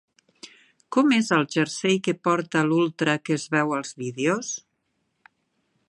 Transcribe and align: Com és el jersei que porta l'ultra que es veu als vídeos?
Com 0.95 1.11
és 1.17 1.29
el 1.37 1.45
jersei 1.55 1.99
que 2.07 2.15
porta 2.29 2.65
l'ultra 2.71 3.15
que 3.27 3.39
es 3.41 3.47
veu 3.57 3.75
als 3.81 3.97
vídeos? 4.05 4.51